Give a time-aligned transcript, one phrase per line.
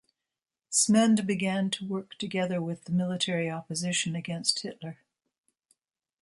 [0.71, 4.97] Smend began to work together with the military opposition against Hitler.